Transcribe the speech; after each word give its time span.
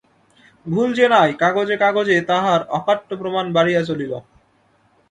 ভুল 0.65 0.89
যে 0.93 1.05
নাই, 1.09 1.29
কাগজে 1.33 1.75
কাগজে 1.77 2.17
তাহার 2.29 2.61
অকাট্য 2.69 3.09
প্রমাণ 3.17 3.45
বাড়িয়া 3.53 3.81
চলিল। 3.83 4.13